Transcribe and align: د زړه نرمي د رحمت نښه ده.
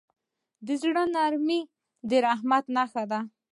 د 0.65 0.67
زړه 0.81 1.03
نرمي 1.15 1.61
د 2.09 2.11
رحمت 2.25 2.65
نښه 2.75 3.03
ده. 3.11 3.19